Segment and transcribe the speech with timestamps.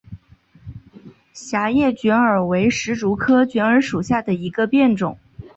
[1.31, 5.19] 狭叶卷耳为石竹科卷耳属下的一个变种。